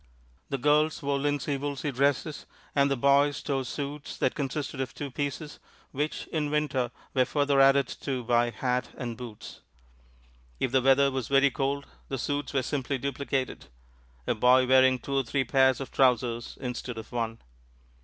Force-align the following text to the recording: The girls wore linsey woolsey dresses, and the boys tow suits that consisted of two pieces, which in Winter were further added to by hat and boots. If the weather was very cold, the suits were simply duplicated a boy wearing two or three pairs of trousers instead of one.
The 0.49 0.57
girls 0.57 1.03
wore 1.03 1.19
linsey 1.19 1.57
woolsey 1.57 1.91
dresses, 1.91 2.47
and 2.73 2.89
the 2.89 2.97
boys 2.97 3.43
tow 3.43 3.61
suits 3.61 4.17
that 4.17 4.33
consisted 4.33 4.81
of 4.81 4.95
two 4.95 5.11
pieces, 5.11 5.59
which 5.91 6.25
in 6.31 6.49
Winter 6.49 6.89
were 7.13 7.23
further 7.23 7.61
added 7.61 7.85
to 8.01 8.23
by 8.23 8.49
hat 8.49 8.89
and 8.97 9.15
boots. 9.15 9.61
If 10.59 10.71
the 10.71 10.81
weather 10.81 11.11
was 11.11 11.27
very 11.27 11.51
cold, 11.51 11.85
the 12.07 12.17
suits 12.17 12.51
were 12.51 12.63
simply 12.63 12.97
duplicated 12.97 13.67
a 14.25 14.33
boy 14.33 14.65
wearing 14.65 14.97
two 14.97 15.17
or 15.17 15.23
three 15.23 15.43
pairs 15.43 15.79
of 15.79 15.91
trousers 15.91 16.57
instead 16.59 16.97
of 16.97 17.11
one. 17.11 17.37